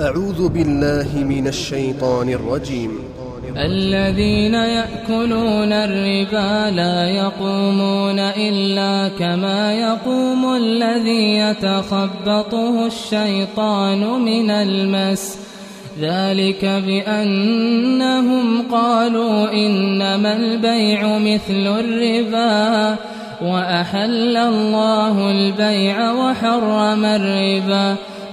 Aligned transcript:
أعوذ 0.00 0.48
بالله 0.48 1.08
من 1.14 1.46
الشيطان 1.46 2.28
الرجيم. 2.28 2.90
الذين 3.56 4.54
يأكلون 4.54 5.72
الربا 5.72 6.70
لا 6.70 7.08
يقومون 7.08 8.18
إلا 8.18 9.08
كما 9.18 9.74
يقوم 9.74 10.54
الذي 10.54 11.38
يتخبطه 11.38 12.86
الشيطان 12.86 14.00
من 14.22 14.50
المس. 14.50 15.38
ذلك 16.00 16.64
بأنهم 16.64 18.62
قالوا 18.70 19.52
إنما 19.52 20.36
البيع 20.36 21.18
مثل 21.18 21.66
الربا 21.80 22.96
وأحل 23.42 24.36
الله 24.36 25.30
البيع 25.30 26.12
وحرم 26.12 27.04
الربا. 27.04 27.96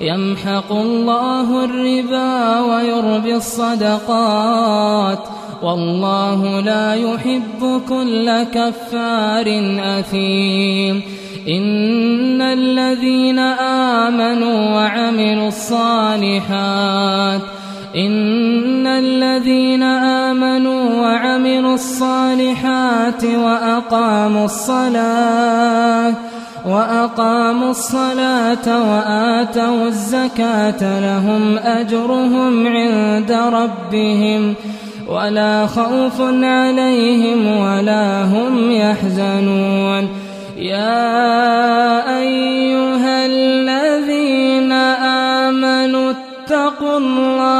يمحق 0.00 0.72
الله 0.72 1.64
الربا 1.64 2.60
ويربي 2.60 3.34
الصدقات 3.36 5.18
والله 5.62 6.60
لا 6.60 6.94
يحب 6.94 7.80
كل 7.88 8.42
كفار 8.42 9.46
أثيم. 9.98 11.02
إن 11.48 12.42
الذين 12.42 13.38
آمنوا 14.08 14.74
وعملوا 14.74 15.48
الصالحات 15.48 17.40
إن 17.96 18.86
الذين 18.86 19.82
آمنوا 19.82 21.02
وعملوا 21.02 21.74
الصالحات 21.74 23.24
وأقاموا 23.24 24.44
الصلاة 24.44 26.14
وأقاموا 26.66 27.70
الصلاة 27.70 28.66
وآتوا 28.92 29.86
الزكاة 29.86 31.00
لهم 31.00 31.58
أجرهم 31.58 32.66
عند 32.66 33.32
ربهم 33.32 34.54
ولا 35.08 35.66
خوف 35.66 36.20
عليهم 36.42 37.46
ولا 37.46 38.24
هم 38.24 38.70
يحزنون. 38.70 40.08
يا 40.56 42.18
أيها 42.18 43.26
الذين 43.26 44.72
آمنوا 45.42 46.10
اتقوا 46.10 46.98
الله 46.98 47.59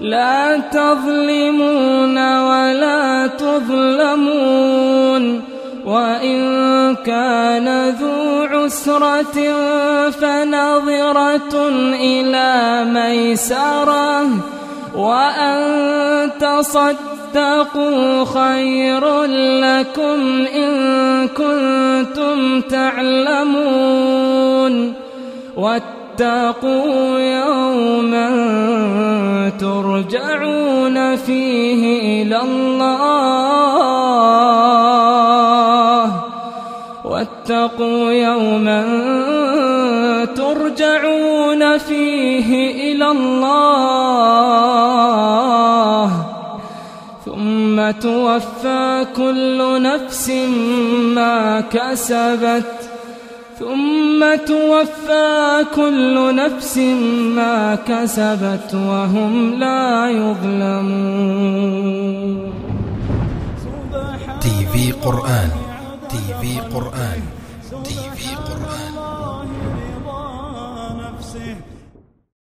لا 0.00 0.58
تظلمون 0.58 2.18
ولا 2.38 3.26
تظلمون 3.26 4.66
وإن 5.86 6.96
كان 6.96 7.90
ذو 7.90 8.42
عسرة 8.42 9.54
فنظرة 10.10 11.68
إلى 11.94 12.84
ميسرة 12.90 14.26
وأن 14.96 16.30
تصدقوا 16.40 18.24
خير 18.24 19.24
لكم 19.64 20.46
إن 20.54 21.28
كنتم 21.28 22.60
تعلمون 22.60 24.16
واتقوا 25.56 27.18
يوما 27.18 27.35
ترجعون 29.58 31.16
فيه 31.16 32.22
إلى 32.22 32.40
الله. 32.40 32.86
واتقوا 37.04 38.12
يوما 38.12 38.82
ترجعون 40.36 41.78
فيه 41.78 42.70
إلى 42.92 43.10
الله. 43.10 43.46
ثم 47.24 47.90
توفى 47.90 49.06
كل 49.16 49.82
نفس 49.82 50.30
ما 51.14 51.60
كسبت. 51.60 52.75
ثم 53.58 54.20
توفى 54.46 55.64
كل 55.74 56.36
نفس 56.36 56.78
ما 57.36 57.74
كسبت 57.74 58.74
وهم 58.74 59.54
لا 59.54 60.10
يظلمون. 60.10 61.56
تي 64.40 64.66
في 64.72 64.92
قرآن 64.92 65.50
تي 66.10 66.24
في 66.40 66.60
قرآن 66.74 67.20
تي 67.84 67.98
في 68.16 68.28
قرآن. 68.34 68.94